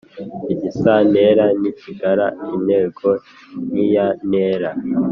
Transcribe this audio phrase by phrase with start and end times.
[0.53, 3.07] Igisantera ntikigira intego
[3.69, 4.69] nkiya ntera